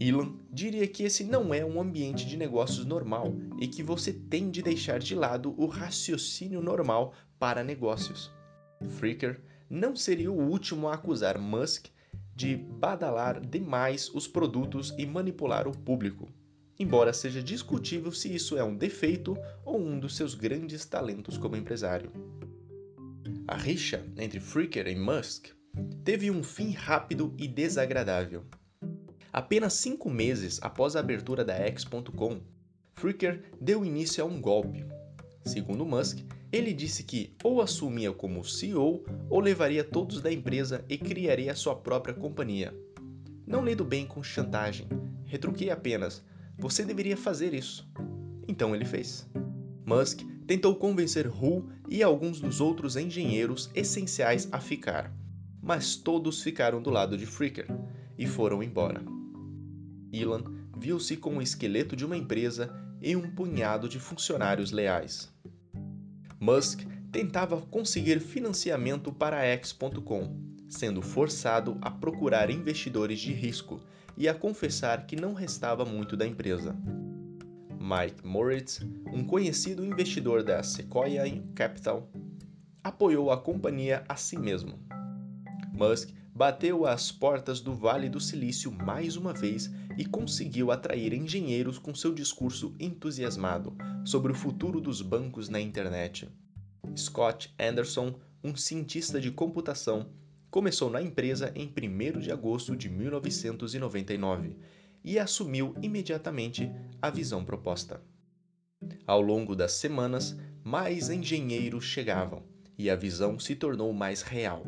Elon 0.00 0.32
diria 0.52 0.86
que 0.88 1.04
esse 1.04 1.22
não 1.22 1.54
é 1.54 1.64
um 1.64 1.80
ambiente 1.80 2.26
de 2.26 2.36
negócios 2.36 2.84
normal 2.84 3.32
e 3.60 3.68
que 3.68 3.84
você 3.84 4.12
tem 4.12 4.50
de 4.50 4.62
deixar 4.62 4.98
de 4.98 5.14
lado 5.14 5.54
o 5.56 5.66
raciocínio 5.66 6.60
normal 6.60 7.14
para 7.38 7.62
negócios. 7.62 8.32
Fricker 8.96 9.40
não 9.68 9.94
seria 9.94 10.30
o 10.30 10.48
último 10.48 10.88
a 10.88 10.94
acusar 10.94 11.38
Musk 11.38 11.86
de 12.34 12.56
badalar 12.56 13.44
demais 13.44 14.08
os 14.14 14.28
produtos 14.28 14.94
e 14.96 15.04
manipular 15.04 15.66
o 15.66 15.76
público, 15.76 16.28
embora 16.78 17.12
seja 17.12 17.42
discutível 17.42 18.12
se 18.12 18.32
isso 18.32 18.56
é 18.56 18.62
um 18.62 18.76
defeito 18.76 19.36
ou 19.64 19.80
um 19.80 19.98
dos 19.98 20.16
seus 20.16 20.34
grandes 20.34 20.84
talentos 20.84 21.36
como 21.36 21.56
empresário. 21.56 22.12
A 23.46 23.56
rixa 23.56 24.04
entre 24.16 24.38
Fricker 24.38 24.86
e 24.86 24.94
Musk 24.94 25.48
teve 26.04 26.30
um 26.30 26.42
fim 26.42 26.70
rápido 26.70 27.34
e 27.36 27.48
desagradável. 27.48 28.44
Apenas 29.32 29.74
cinco 29.74 30.08
meses 30.08 30.58
após 30.62 30.96
a 30.96 31.00
abertura 31.00 31.44
da 31.44 31.54
X.com, 31.54 32.40
Fricker 32.94 33.42
deu 33.60 33.84
início 33.84 34.22
a 34.22 34.26
um 34.26 34.40
golpe. 34.40 34.84
Segundo 35.44 35.84
Musk, 35.84 36.18
ele 36.50 36.72
disse 36.72 37.02
que 37.04 37.34
ou 37.44 37.60
assumia 37.60 38.12
como 38.12 38.44
CEO 38.44 39.04
ou 39.28 39.40
levaria 39.40 39.84
todos 39.84 40.20
da 40.20 40.32
empresa 40.32 40.84
e 40.88 40.96
criaria 40.96 41.54
sua 41.54 41.76
própria 41.76 42.14
companhia. 42.14 42.74
Não 43.46 43.64
lido 43.64 43.84
bem 43.84 44.06
com 44.06 44.22
chantagem, 44.22 44.88
retruquei 45.24 45.70
apenas: 45.70 46.24
você 46.58 46.84
deveria 46.84 47.16
fazer 47.16 47.52
isso. 47.52 47.86
Então 48.46 48.74
ele 48.74 48.84
fez. 48.84 49.28
Musk 49.84 50.20
tentou 50.46 50.74
convencer 50.76 51.26
Hu 51.26 51.68
e 51.88 52.02
alguns 52.02 52.40
dos 52.40 52.60
outros 52.60 52.96
engenheiros 52.96 53.70
essenciais 53.74 54.48
a 54.50 54.58
ficar, 54.58 55.14
mas 55.62 55.96
todos 55.96 56.42
ficaram 56.42 56.80
do 56.80 56.90
lado 56.90 57.16
de 57.16 57.26
Fricker 57.26 57.66
e 58.18 58.26
foram 58.26 58.62
embora. 58.62 59.02
Elon 60.10 60.42
viu-se 60.78 61.16
com 61.16 61.36
o 61.36 61.42
esqueleto 61.42 61.94
de 61.94 62.06
uma 62.06 62.16
empresa 62.16 62.74
e 63.00 63.14
um 63.14 63.30
punhado 63.34 63.88
de 63.88 63.98
funcionários 63.98 64.72
leais. 64.72 65.30
Musk 66.40 66.82
tentava 67.10 67.60
conseguir 67.60 68.20
financiamento 68.20 69.12
para 69.12 69.38
a 69.38 69.42
X.com, 69.42 70.36
sendo 70.68 71.02
forçado 71.02 71.76
a 71.80 71.90
procurar 71.90 72.50
investidores 72.50 73.18
de 73.18 73.32
risco 73.32 73.80
e 74.16 74.28
a 74.28 74.34
confessar 74.34 75.06
que 75.06 75.16
não 75.16 75.34
restava 75.34 75.84
muito 75.84 76.16
da 76.16 76.26
empresa. 76.26 76.76
Mike 77.80 78.26
Moritz, 78.26 78.80
um 79.12 79.24
conhecido 79.24 79.84
investidor 79.84 80.42
da 80.42 80.62
Sequoia 80.62 81.24
Capital, 81.54 82.10
apoiou 82.84 83.30
a 83.30 83.36
companhia 83.36 84.04
a 84.08 84.16
si 84.16 84.38
mesmo. 84.38 84.78
Musk 85.72 86.10
bateu 86.38 86.86
às 86.86 87.10
portas 87.10 87.60
do 87.60 87.74
Vale 87.74 88.08
do 88.08 88.20
Silício 88.20 88.70
mais 88.70 89.16
uma 89.16 89.34
vez 89.34 89.68
e 89.98 90.04
conseguiu 90.04 90.70
atrair 90.70 91.12
engenheiros 91.12 91.80
com 91.80 91.92
seu 91.92 92.14
discurso 92.14 92.76
entusiasmado 92.78 93.76
sobre 94.04 94.30
o 94.30 94.34
futuro 94.36 94.80
dos 94.80 95.02
bancos 95.02 95.48
na 95.48 95.60
internet. 95.60 96.28
Scott 96.96 97.52
Anderson, 97.58 98.14
um 98.44 98.54
cientista 98.54 99.20
de 99.20 99.32
computação, 99.32 100.10
começou 100.48 100.88
na 100.88 101.02
empresa 101.02 101.52
em 101.56 101.66
1 101.66 102.20
de 102.20 102.30
agosto 102.30 102.76
de 102.76 102.88
1999 102.88 104.56
e 105.02 105.18
assumiu 105.18 105.74
imediatamente 105.82 106.70
a 107.02 107.10
visão 107.10 107.44
proposta. 107.44 108.00
Ao 109.04 109.20
longo 109.20 109.56
das 109.56 109.72
semanas, 109.72 110.38
mais 110.62 111.10
engenheiros 111.10 111.82
chegavam 111.82 112.44
e 112.78 112.88
a 112.88 112.94
visão 112.94 113.40
se 113.40 113.56
tornou 113.56 113.92
mais 113.92 114.22
real. 114.22 114.64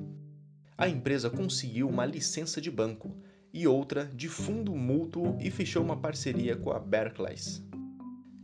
A 0.81 0.89
empresa 0.89 1.29
conseguiu 1.29 1.87
uma 1.87 2.07
licença 2.07 2.59
de 2.59 2.71
banco 2.71 3.15
e 3.53 3.67
outra 3.67 4.07
de 4.07 4.31
fundo 4.31 4.75
mútuo 4.75 5.37
e 5.39 5.51
fechou 5.51 5.85
uma 5.85 5.99
parceria 5.99 6.57
com 6.57 6.71
a 6.71 6.79
Berkeley. 6.79 7.37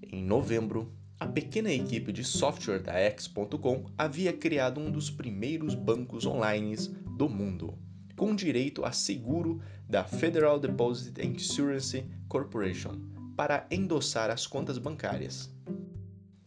Em 0.02 0.22
novembro, 0.22 0.92
a 1.18 1.26
pequena 1.26 1.72
equipe 1.72 2.12
de 2.12 2.22
software 2.22 2.82
da 2.82 2.92
X.com 2.92 3.86
havia 3.96 4.34
criado 4.34 4.78
um 4.78 4.90
dos 4.90 5.08
primeiros 5.08 5.74
bancos 5.74 6.26
online 6.26 6.76
do 7.16 7.26
mundo 7.26 7.78
com 8.14 8.36
direito 8.36 8.84
a 8.84 8.92
seguro 8.92 9.62
da 9.88 10.04
Federal 10.04 10.60
Deposit 10.60 11.18
Insurance 11.26 12.04
Corporation 12.28 13.00
para 13.34 13.66
endossar 13.70 14.28
as 14.28 14.46
contas 14.46 14.76
bancárias, 14.76 15.50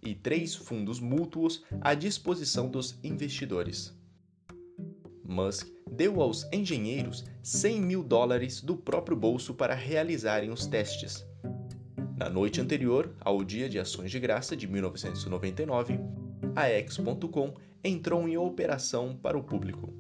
e 0.03 0.13
três 0.13 0.53
fundos 0.53 1.00
mútuos 1.00 1.63
à 1.81 1.96
disposição 1.96 2.69
dos 2.69 3.00
investidores. 3.03 3.98
Musk 5.24 5.78
deu 5.91 6.22
aos 6.22 6.48
engenheiros 6.51 7.25
100 7.41 7.81
mil 7.81 8.03
dólares 8.03 8.62
do 8.62 8.75
próprio 8.75 9.17
bolso 9.17 9.53
para 9.53 9.74
realizarem 9.74 10.51
os 10.51 10.65
testes. 10.65 11.25
Na 12.17 12.29
noite 12.29 12.60
anterior 12.60 13.15
ao 13.22 13.43
Dia 13.43 13.69
de 13.69 13.79
Ações 13.79 14.12
de 14.12 14.19
Graça 14.19 14.55
de 14.55 14.67
1999, 14.67 16.00
a 16.55 16.67
X.com 16.67 17.53
entrou 17.84 18.27
em 18.27 18.38
operação 18.38 19.15
para 19.15 19.38
o 19.38 19.43
público. 19.43 19.93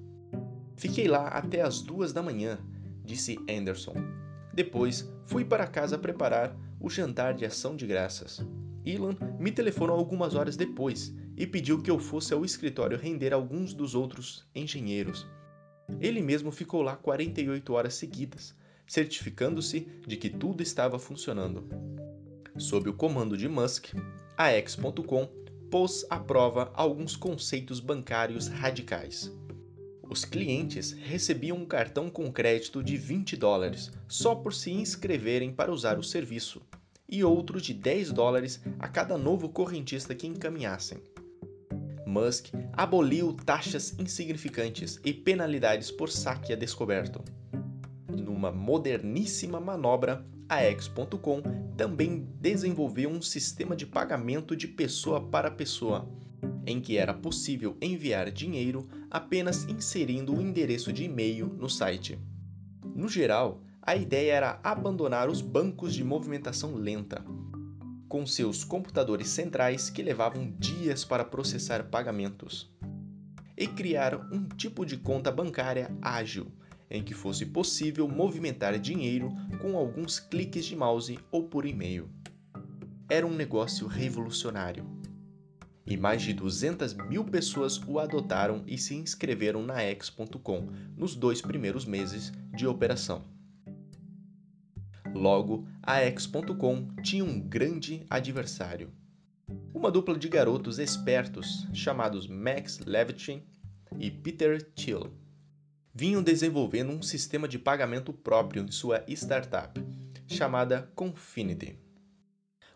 Fiquei 0.75 1.07
lá 1.07 1.27
até 1.27 1.61
as 1.61 1.81
duas 1.81 2.11
da 2.11 2.21
manhã, 2.21 2.59
disse 3.03 3.37
Anderson. 3.49 3.95
Depois 4.53 5.09
fui 5.25 5.45
para 5.45 5.67
casa 5.67 5.97
preparar 5.97 6.55
o 6.79 6.89
jantar 6.89 7.33
de 7.33 7.45
ação 7.45 7.75
de 7.75 7.85
graças. 7.85 8.45
Elon 8.85 9.13
me 9.39 9.51
telefonou 9.51 9.97
algumas 9.97 10.35
horas 10.35 10.55
depois 10.55 11.13
e 11.35 11.45
pediu 11.47 11.81
que 11.81 11.91
eu 11.91 11.99
fosse 11.99 12.33
ao 12.33 12.43
escritório 12.43 12.97
render 12.97 13.33
alguns 13.33 13.73
dos 13.73 13.95
outros 13.95 14.45
engenheiros. 14.53 15.25
Ele 15.99 16.21
mesmo 16.21 16.51
ficou 16.51 16.81
lá 16.81 16.95
48 16.95 17.73
horas 17.73 17.93
seguidas, 17.95 18.55
certificando-se 18.87 19.87
de 20.05 20.17
que 20.17 20.29
tudo 20.29 20.63
estava 20.63 20.97
funcionando. 20.97 21.67
Sob 22.57 22.89
o 22.89 22.93
comando 22.93 23.37
de 23.37 23.47
Musk, 23.47 23.93
a 24.37 24.49
X.com 24.51 25.27
pôs 25.69 26.05
à 26.09 26.19
prova 26.19 26.71
alguns 26.73 27.15
conceitos 27.15 27.79
bancários 27.79 28.47
radicais. 28.47 29.31
Os 30.09 30.25
clientes 30.25 30.91
recebiam 30.91 31.57
um 31.57 31.65
cartão 31.65 32.09
com 32.09 32.31
crédito 32.31 32.83
de 32.83 32.97
20 32.97 33.37
dólares 33.37 33.91
só 34.07 34.33
por 34.33 34.53
se 34.53 34.71
inscreverem 34.71 35.53
para 35.53 35.71
usar 35.71 35.99
o 35.99 36.03
serviço, 36.03 36.61
e 37.07 37.23
outro 37.23 37.61
de 37.61 37.73
10 37.73 38.11
dólares 38.11 38.59
a 38.79 38.87
cada 38.87 39.17
novo 39.17 39.49
correntista 39.49 40.15
que 40.15 40.25
encaminhassem. 40.25 40.97
Musk 42.09 42.47
aboliu 42.73 43.33
taxas 43.33 43.95
insignificantes 43.99 44.99
e 45.05 45.13
penalidades 45.13 45.91
por 45.91 46.09
saque 46.09 46.51
a 46.51 46.55
descoberto. 46.55 47.23
Numa 48.09 48.51
moderníssima 48.51 49.59
manobra, 49.59 50.25
a 50.49 50.61
X.com 50.61 51.41
também 51.77 52.27
desenvolveu 52.41 53.09
um 53.09 53.21
sistema 53.21 53.75
de 53.75 53.85
pagamento 53.85 54.55
de 54.55 54.67
pessoa 54.67 55.21
para 55.21 55.51
pessoa, 55.51 56.09
em 56.65 56.81
que 56.81 56.97
era 56.97 57.13
possível 57.13 57.77
enviar 57.79 58.31
dinheiro 58.31 58.87
apenas 59.09 59.65
inserindo 59.65 60.35
o 60.35 60.41
endereço 60.41 60.91
de 60.91 61.03
e-mail 61.03 61.47
no 61.47 61.69
site. 61.69 62.17
No 62.95 63.07
geral, 63.07 63.61
a 63.81 63.95
ideia 63.95 64.33
era 64.33 64.59
abandonar 64.63 65.29
os 65.29 65.41
bancos 65.41 65.93
de 65.93 66.03
movimentação 66.03 66.75
lenta, 66.75 67.23
com 68.09 68.25
seus 68.25 68.65
computadores 68.65 69.29
centrais 69.29 69.89
que 69.89 70.01
levavam 70.01 70.51
dias 70.57 71.05
para 71.05 71.23
processar 71.23 71.85
pagamentos, 71.85 72.69
e 73.55 73.67
criar 73.67 74.15
um 74.33 74.47
tipo 74.47 74.85
de 74.85 74.97
conta 74.97 75.31
bancária 75.31 75.95
ágil 76.01 76.51
em 76.89 77.03
que 77.03 77.13
fosse 77.13 77.45
possível 77.45 78.07
movimentar 78.07 78.79
dinheiro 78.79 79.31
com 79.61 79.77
alguns 79.77 80.19
cliques 80.19 80.65
de 80.65 80.75
mouse 80.75 81.19
ou 81.31 81.43
por 81.43 81.65
e-mail. 81.65 82.09
Era 83.07 83.27
um 83.27 83.33
negócio 83.33 83.85
revolucionário. 83.85 84.85
E 85.85 85.97
mais 85.97 86.21
de 86.21 86.33
200 86.33 86.93
mil 86.93 87.23
pessoas 87.23 87.77
o 87.87 87.99
adotaram 87.99 88.63
e 88.65 88.77
se 88.77 88.95
inscreveram 88.95 89.63
na 89.63 89.81
X.com 89.81 90.67
nos 90.95 91.15
dois 91.15 91.41
primeiros 91.41 91.85
meses 91.85 92.31
de 92.55 92.65
operação. 92.65 93.23
Logo, 95.13 95.67
a 95.81 95.97
X.com 96.01 96.87
tinha 97.03 97.23
um 97.23 97.39
grande 97.39 98.05
adversário. 98.09 98.91
Uma 99.73 99.89
dupla 99.89 100.17
de 100.17 100.29
garotos 100.29 100.77
espertos 100.77 101.67
chamados 101.73 102.27
Max 102.27 102.79
Levchin 102.79 103.43
e 103.97 104.11
Peter 104.11 104.61
Thiel 104.73 105.11
vinham 105.93 106.21
desenvolvendo 106.21 106.91
um 106.91 107.01
sistema 107.01 107.47
de 107.47 107.57
pagamento 107.57 108.13
próprio 108.13 108.63
em 108.63 108.71
sua 108.71 109.03
startup, 109.07 109.83
chamada 110.27 110.91
Confinity. 110.95 111.77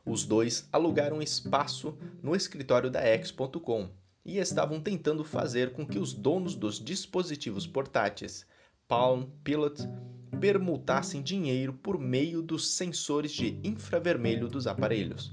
Os 0.05 0.25
dois 0.25 0.67
alugaram 0.71 1.21
espaço 1.21 1.97
no 2.21 2.35
escritório 2.35 2.89
da 2.89 3.01
X.com 3.01 3.89
e 4.25 4.37
estavam 4.37 4.81
tentando 4.81 5.23
fazer 5.23 5.71
com 5.71 5.85
que 5.85 5.99
os 5.99 6.13
donos 6.13 6.55
dos 6.55 6.83
dispositivos 6.83 7.67
portáteis 7.67 8.45
Palm 8.87 9.25
Pilot 9.43 9.83
permutassem 10.39 11.21
dinheiro 11.21 11.73
por 11.73 11.99
meio 11.99 12.41
dos 12.41 12.75
sensores 12.75 13.31
de 13.31 13.59
infravermelho 13.63 14.47
dos 14.47 14.67
aparelhos. 14.67 15.31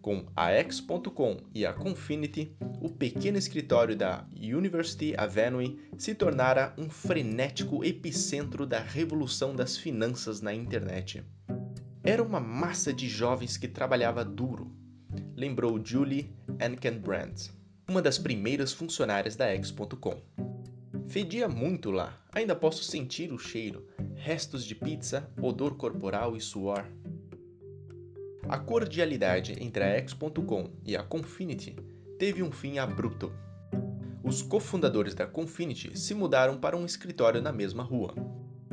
Com 0.00 0.24
a 0.36 0.50
X.com 0.52 1.38
e 1.52 1.66
a 1.66 1.72
Confinity, 1.72 2.56
o 2.80 2.88
pequeno 2.88 3.36
escritório 3.36 3.96
da 3.96 4.24
University 4.32 5.14
Avenue 5.16 5.80
se 5.98 6.14
tornara 6.14 6.72
um 6.78 6.88
frenético 6.88 7.84
epicentro 7.84 8.64
da 8.64 8.78
revolução 8.78 9.52
das 9.52 9.76
finanças 9.76 10.40
na 10.40 10.54
internet. 10.54 11.24
Era 12.04 12.22
uma 12.22 12.38
massa 12.38 12.92
de 12.92 13.08
jovens 13.08 13.56
que 13.56 13.66
trabalhava 13.66 14.24
duro, 14.24 14.70
lembrou 15.34 15.84
Julie 15.84 16.32
Ankenbrandt, 16.60 17.50
uma 17.88 18.00
das 18.00 18.16
primeiras 18.16 18.72
funcionárias 18.72 19.34
da 19.34 19.46
X.com. 19.46 20.22
Fedia 21.08 21.48
muito 21.48 21.90
lá, 21.90 22.16
ainda 22.32 22.54
posso 22.54 22.84
sentir 22.84 23.32
o 23.32 23.38
cheiro, 23.38 23.88
restos 24.16 24.64
de 24.64 24.74
pizza, 24.74 25.30
odor 25.40 25.76
corporal 25.76 26.36
e 26.36 26.40
suor. 26.40 26.84
A 28.48 28.58
cordialidade 28.58 29.56
entre 29.60 29.84
a 29.84 29.88
X.com 29.88 30.70
e 30.84 30.96
a 30.96 31.02
Confinity 31.02 31.76
teve 32.18 32.42
um 32.42 32.50
fim 32.50 32.78
abrupto. 32.78 33.32
Os 34.24 34.42
cofundadores 34.42 35.14
da 35.14 35.26
Confinity 35.26 35.96
se 35.98 36.14
mudaram 36.14 36.58
para 36.58 36.76
um 36.76 36.84
escritório 36.84 37.40
na 37.40 37.52
mesma 37.52 37.82
rua, 37.82 38.14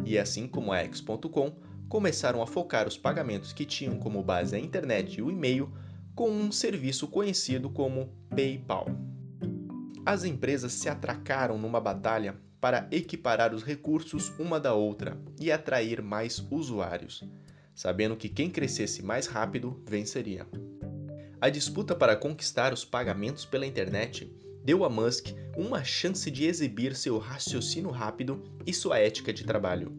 e 0.06 0.18
assim 0.18 0.48
como 0.48 0.72
a 0.72 0.80
X.com, 0.80 1.56
começaram 1.90 2.42
a 2.42 2.48
focar 2.48 2.88
os 2.88 2.98
pagamentos 2.98 3.54
que 3.54 3.66
tinham 3.66 4.00
como 4.00 4.24
base 4.24 4.56
a 4.56 4.60
internet 4.60 5.20
e 5.20 5.22
o 5.22 5.30
e-mail 5.30 5.72
com 6.16 6.30
um 6.30 6.52
serviço 6.52 7.08
conhecido 7.08 7.70
como 7.70 8.10
PayPal. 8.30 8.88
As 10.06 10.24
empresas 10.24 10.74
se 10.74 10.90
atracaram 10.90 11.58
numa 11.58 11.80
batalha 11.80 12.36
para 12.64 12.88
equiparar 12.90 13.54
os 13.54 13.62
recursos 13.62 14.32
uma 14.40 14.58
da 14.58 14.74
outra 14.74 15.22
e 15.38 15.52
atrair 15.52 16.02
mais 16.02 16.42
usuários 16.50 17.22
sabendo 17.76 18.16
que 18.16 18.30
quem 18.30 18.50
crescesse 18.50 19.04
mais 19.04 19.28
rápido 19.28 19.82
venceria. 19.86 20.48
A 21.42 21.50
disputa 21.50 21.96
para 21.96 22.16
conquistar 22.16 22.72
os 22.72 22.86
pagamentos 22.86 23.46
pela 23.46 23.66
internet 23.66 24.32
deu 24.64 24.86
a 24.86 24.90
Musk 24.90 25.30
uma 25.58 25.84
chance 25.84 26.30
de 26.32 26.46
exibir 26.46 26.96
seu 26.96 27.18
raciocínio 27.18 27.90
rápido 27.90 28.42
e 28.66 28.74
sua 28.74 28.98
ética 28.98 29.34
de 29.34 29.44
trabalho. 29.44 29.92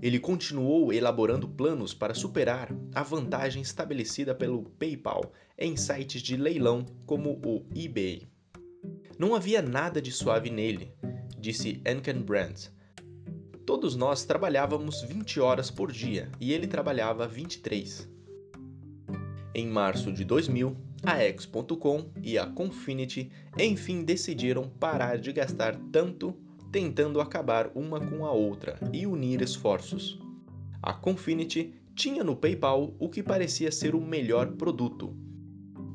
Ele 0.00 0.18
continuou 0.18 0.92
elaborando 0.92 1.46
planos 1.46 1.94
para 1.94 2.14
superar 2.14 2.74
a 2.92 3.04
vantagem 3.04 3.62
estabelecida 3.62 4.34
pelo 4.34 4.64
PayPal 4.64 5.32
em 5.56 5.76
sites 5.76 6.20
de 6.20 6.36
leilão 6.36 6.84
como 7.06 7.40
o 7.46 7.64
eBay. 7.72 8.31
Não 9.18 9.34
havia 9.34 9.62
nada 9.62 10.00
de 10.00 10.10
suave 10.10 10.50
nele, 10.50 10.92
disse 11.38 11.82
Anken 11.86 12.22
Brandt, 12.22 12.70
Todos 13.64 13.94
nós 13.94 14.24
trabalhávamos 14.24 15.02
20 15.02 15.38
horas 15.38 15.70
por 15.70 15.92
dia 15.92 16.28
e 16.40 16.52
ele 16.52 16.66
trabalhava 16.66 17.28
23. 17.28 18.10
Em 19.54 19.68
março 19.68 20.12
de 20.12 20.24
2000, 20.24 20.76
a 21.04 21.18
X.com 21.18 22.10
e 22.22 22.36
a 22.36 22.46
Confinity 22.46 23.30
enfim 23.56 24.02
decidiram 24.02 24.68
parar 24.68 25.16
de 25.16 25.32
gastar 25.32 25.76
tanto 25.92 26.36
tentando 26.72 27.20
acabar 27.20 27.70
uma 27.74 28.00
com 28.00 28.26
a 28.26 28.32
outra 28.32 28.78
e 28.92 29.06
unir 29.06 29.42
esforços. 29.42 30.18
A 30.82 30.92
Confinity 30.92 31.72
tinha 31.94 32.24
no 32.24 32.34
PayPal 32.34 32.94
o 32.98 33.08
que 33.08 33.22
parecia 33.22 33.70
ser 33.70 33.94
o 33.94 34.00
melhor 34.00 34.52
produto, 34.52 35.16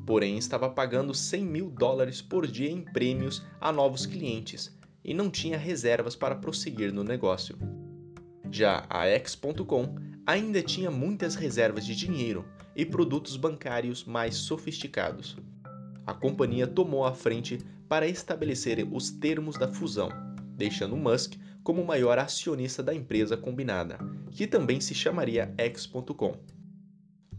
porém 0.08 0.38
estava 0.38 0.70
pagando 0.70 1.12
100 1.12 1.44
mil 1.44 1.70
dólares 1.70 2.22
por 2.22 2.46
dia 2.46 2.70
em 2.70 2.80
prêmios 2.80 3.44
a 3.60 3.70
novos 3.70 4.06
clientes 4.06 4.74
e 5.04 5.12
não 5.12 5.28
tinha 5.28 5.58
reservas 5.58 6.16
para 6.16 6.34
prosseguir 6.34 6.90
no 6.94 7.04
negócio. 7.04 7.58
Já 8.50 8.86
a 8.88 9.04
X.com 9.04 9.96
ainda 10.24 10.62
tinha 10.62 10.90
muitas 10.90 11.34
reservas 11.34 11.84
de 11.84 11.94
dinheiro 11.94 12.46
e 12.74 12.86
produtos 12.86 13.36
bancários 13.36 14.02
mais 14.06 14.34
sofisticados. 14.34 15.36
A 16.06 16.14
companhia 16.14 16.66
tomou 16.66 17.04
a 17.04 17.12
frente 17.12 17.58
para 17.86 18.08
estabelecer 18.08 18.88
os 18.90 19.10
termos 19.10 19.58
da 19.58 19.68
fusão, 19.68 20.08
deixando 20.56 20.96
Musk 20.96 21.34
como 21.62 21.82
o 21.82 21.86
maior 21.86 22.18
acionista 22.18 22.82
da 22.82 22.94
empresa 22.94 23.36
combinada, 23.36 23.98
que 24.30 24.46
também 24.46 24.80
se 24.80 24.94
chamaria 24.94 25.52
X.com. 25.58 26.57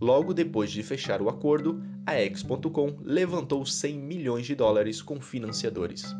Logo 0.02 0.34
depois 0.34 0.72
de 0.72 0.82
fechar 0.82 1.22
o 1.22 1.28
acordo, 1.28 1.84
a 2.06 2.14
X.com 2.14 2.98
levantou 3.04 3.66
100 3.66 4.00
milhões 4.00 4.46
de 4.46 4.56
dólares 4.56 5.02
com 5.02 5.20
financiadores. 5.20 6.16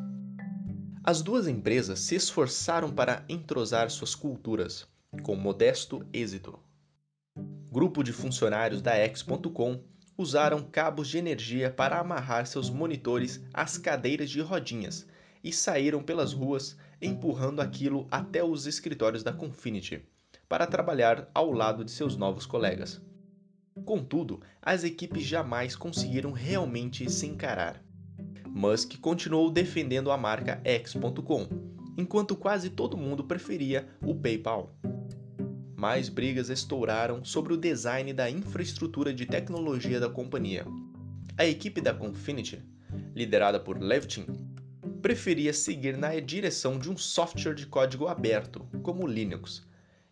As 1.02 1.22
duas 1.22 1.48
empresas 1.48 2.02
se 2.02 2.16
esforçaram 2.16 2.92
para 2.92 3.24
entrosar 3.30 3.90
suas 3.90 4.14
culturas, 4.14 4.86
com 5.24 5.36
modesto 5.36 6.06
êxito. 6.12 6.60
Grupo 7.72 8.04
de 8.04 8.12
funcionários 8.12 8.82
da 8.82 8.96
X.com 8.96 9.82
usaram 10.18 10.62
cabos 10.62 11.08
de 11.08 11.18
energia 11.18 11.72
para 11.72 12.00
amarrar 12.00 12.46
seus 12.46 12.70
monitores 12.70 13.42
às 13.54 13.78
cadeiras 13.78 14.30
de 14.30 14.42
rodinhas 14.42 15.08
e 15.42 15.54
saíram 15.54 16.04
pelas 16.04 16.34
ruas 16.34 16.76
empurrando 17.02 17.62
aquilo 17.62 18.06
até 18.12 18.44
os 18.44 18.68
escritórios 18.68 19.24
da 19.24 19.32
Confinity 19.32 20.04
para 20.50 20.68
trabalhar 20.68 21.30
ao 21.34 21.52
lado 21.54 21.86
de 21.86 21.92
seus 21.92 22.18
novos 22.18 22.46
colegas. 22.46 23.02
Contudo, 23.86 24.42
as 24.62 24.84
equipes 24.84 25.24
jamais 25.24 25.76
conseguiram 25.76 26.32
realmente 26.32 27.10
se 27.10 27.26
encarar. 27.26 27.84
Musk 28.48 28.98
continuou 29.00 29.50
defendendo 29.52 30.12
a 30.12 30.18
marca 30.18 30.62
X.com, 30.64 31.48
enquanto 31.98 32.36
quase 32.36 32.70
todo 32.70 32.98
mundo 32.98 33.24
preferia 33.24 33.88
o 34.02 34.16
PayPal. 34.16 34.76
Mais 35.76 36.10
brigas 36.10 36.50
estouraram 36.50 37.24
sobre 37.24 37.54
o 37.54 37.58
design 37.58 38.12
da 38.12 38.30
infraestrutura 38.30 39.14
de 39.14 39.26
tecnologia 39.26 40.00
da 40.00 40.10
companhia. 40.10 40.66
a 41.38 41.46
equipe 41.46 41.80
da 41.80 41.94
Confinity, 41.94 42.62
liderada 43.16 43.62
por 43.62 43.82
Levitin, 43.82 44.26
preferia 45.02 45.54
seguir 45.54 45.98
na 45.98 46.20
direção 46.20 46.78
de 46.78 46.92
um 46.92 46.98
software 46.98 47.56
de 47.56 47.66
código 47.66 48.08
aberto, 48.08 48.68
como 48.84 49.06
o 49.06 49.08
Linux, 49.08 49.66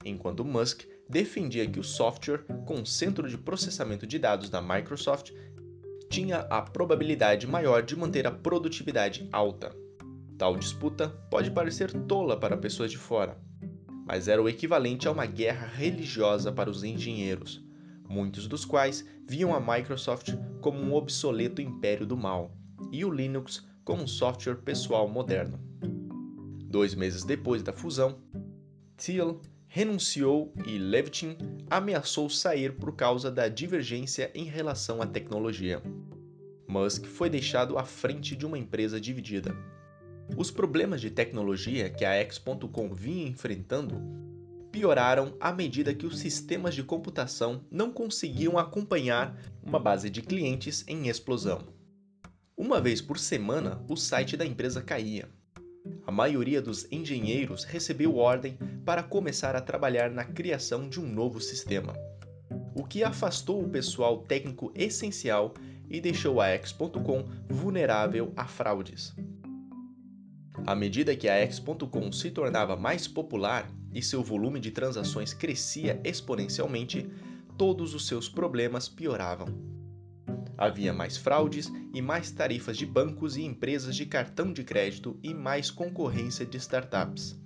enquanto 0.06 0.46
Musk 0.46 0.86
defendia 1.10 1.68
que 1.68 1.80
o 1.80 1.84
software 1.84 2.44
com 2.66 2.86
centro 2.86 3.30
de 3.30 3.38
processamento 3.38 4.06
de 4.06 4.20
dados 4.20 4.50
da 4.50 4.62
Microsoft 4.62 5.32
tinha 6.10 6.40
a 6.50 6.62
probabilidade 6.62 7.48
maior 7.48 7.84
de 7.84 7.96
manter 7.96 8.26
a 8.28 8.32
produtividade 8.32 9.28
alta. 9.32 9.76
Tal 10.38 10.56
disputa 10.56 11.10
pode 11.30 11.52
parecer 11.52 11.92
tola 11.92 12.38
para 12.38 12.58
pessoas 12.58 12.92
de 12.92 12.98
fora, 12.98 13.38
mas 14.06 14.28
era 14.28 14.42
o 14.42 14.48
equivalente 14.48 15.08
a 15.08 15.12
uma 15.12 15.26
guerra 15.26 15.68
religiosa 15.68 16.52
para 16.52 16.70
os 16.70 16.84
engenheiros, 16.84 17.64
muitos 18.08 18.48
dos 18.48 18.64
quais 18.64 19.06
viam 19.28 19.54
a 19.54 19.60
Microsoft 19.60 20.34
como 20.62 20.80
um 20.80 20.94
obsoleto 20.94 21.62
império 21.62 22.06
do 22.06 22.16
mal 22.16 22.56
e 22.92 23.04
o 23.04 23.12
Linux 23.12 23.66
como 23.84 24.04
um 24.04 24.08
software 24.08 24.58
pessoal 24.58 25.08
moderno. 25.08 25.60
Dois 26.70 26.94
meses 26.94 27.24
depois 27.24 27.64
da 27.64 27.74
fusão, 27.74 28.20
Thiel 28.96 29.42
renunciou 29.78 30.52
e 30.66 30.80
Levitin 30.80 31.38
ameaçou 31.70 32.28
sair 32.32 32.74
por 32.74 32.96
causa 32.96 33.30
da 33.30 33.48
divergência 33.48 34.32
em 34.34 34.44
relação 34.44 35.04
à 35.04 35.06
tecnologia. 35.06 35.84
Musk 36.68 37.06
foi 37.06 37.30
deixado 37.30 37.78
à 37.78 37.84
frente 37.84 38.36
de 38.36 38.44
uma 38.44 38.58
empresa 38.58 39.00
dividida. 39.00 39.56
Os 40.36 40.50
problemas 40.50 41.00
de 41.00 41.12
tecnologia 41.12 41.92
que 41.92 42.04
a 42.04 42.14
X.com 42.14 42.92
vinha 42.92 43.28
enfrentando 43.28 44.02
pioraram 44.72 45.38
à 45.40 45.54
medida 45.54 45.94
que 45.94 46.08
os 46.08 46.18
sistemas 46.18 46.74
de 46.74 46.82
computação 46.82 47.64
não 47.70 47.92
conseguiam 47.92 48.58
acompanhar 48.58 49.40
uma 49.62 49.78
base 49.78 50.10
de 50.10 50.24
clientes 50.24 50.84
em 50.88 51.08
explosão. 51.08 51.62
Uma 52.58 52.82
vez 52.82 53.00
por 53.00 53.20
semana, 53.20 53.80
o 53.88 53.96
site 53.96 54.36
da 54.36 54.44
empresa 54.44 54.82
caía. 54.82 55.30
A 56.06 56.12
maioria 56.12 56.62
dos 56.62 56.88
engenheiros 56.92 57.64
recebeu 57.64 58.18
ordem 58.18 58.58
para 58.86 59.04
começar 59.04 59.56
a 59.56 59.62
trabalhar 59.62 60.10
na 60.10 60.24
criação 60.24 60.88
de 60.88 61.00
um 61.00 61.06
novo 61.06 61.42
sistema, 61.42 61.94
o 62.74 62.84
que 62.84 63.04
afastou 63.04 63.64
o 63.64 63.70
pessoal 63.70 64.20
técnico 64.20 64.72
essencial 64.76 65.54
e 65.90 66.00
deixou 66.00 66.40
a 66.40 66.48
X.com 66.48 67.26
vulnerável 67.50 68.32
a 68.36 68.46
fraudes. 68.46 69.16
À 70.66 70.76
medida 70.76 71.16
que 71.16 71.28
a 71.28 71.36
X.com 71.36 72.12
se 72.12 72.32
tornava 72.32 72.76
mais 72.76 73.08
popular 73.08 73.70
e 73.94 74.02
seu 74.02 74.24
volume 74.24 74.60
de 74.60 74.72
transações 74.72 75.34
crescia 75.34 76.00
exponencialmente, 76.04 77.10
todos 77.58 77.94
os 77.94 78.06
seus 78.08 78.30
problemas 78.30 78.88
pioravam. 78.88 79.48
Havia 80.58 80.92
mais 80.92 81.16
fraudes 81.16 81.72
e 81.94 82.02
mais 82.02 82.32
tarifas 82.32 82.76
de 82.76 82.86
bancos 82.86 83.38
e 83.38 83.44
empresas 83.44 83.96
de 83.96 84.06
cartão 84.08 84.52
de 84.52 84.64
crédito 84.64 85.20
e 85.22 85.34
mais 85.34 85.70
concorrência 85.70 86.46
de 86.46 86.58
startups. 86.58 87.40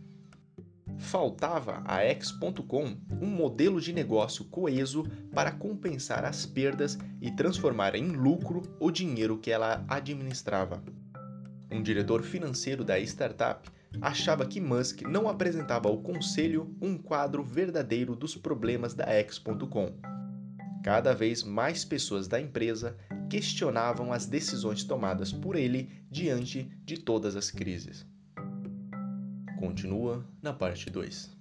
Faltava 0.98 1.84
a 1.86 2.02
X.com 2.04 2.96
um 3.22 3.26
modelo 3.26 3.82
de 3.82 3.92
negócio 3.92 4.46
coeso 4.46 5.04
para 5.34 5.52
compensar 5.52 6.24
as 6.24 6.46
perdas 6.46 6.98
e 7.20 7.32
transformar 7.32 7.96
em 7.96 8.08
lucro 8.08 8.62
o 8.80 8.90
dinheiro 8.90 9.38
que 9.38 9.52
ela 9.52 9.84
administrava. 9.90 10.82
Um 11.70 11.82
diretor 11.82 12.22
financeiro 12.22 12.84
da 12.84 13.00
startup 13.00 13.70
achava 14.00 14.46
que 14.46 14.62
Musk 14.62 15.02
não 15.02 15.28
apresentava 15.28 15.90
ao 15.90 16.02
conselho 16.02 16.74
um 16.82 16.98
quadro 16.98 17.44
verdadeiro 17.44 18.16
dos 18.16 18.36
problemas 18.36 18.94
da 18.94 19.06
X.com 19.06 20.21
Cada 20.84 21.14
vez 21.14 21.44
mais 21.44 21.86
pessoas 21.86 22.28
da 22.28 22.42
empresa 22.42 22.98
questionavam 23.30 24.12
as 24.12 24.26
decisões 24.26 24.84
tomadas 24.84 25.32
por 25.32 25.56
ele 25.56 25.90
diante 26.10 26.64
de 26.84 26.98
todas 26.98 27.36
as 27.36 27.52
crises. 27.52 28.06
Continua 29.60 30.26
na 30.42 30.52
parte 30.52 30.90
2. 30.90 31.41